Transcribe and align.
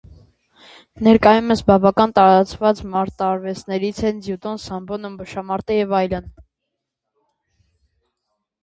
Ներկայումս 1.07 1.61
բավական 1.67 2.15
տարածված 2.19 2.81
մարտարվեստներից 2.95 4.01
են 4.11 4.25
ձյուդոն, 4.29 4.59
սամբոն, 4.65 5.07
ըմբշամարտը 5.11 5.81
և 5.83 5.97
այլն։ 6.03 6.35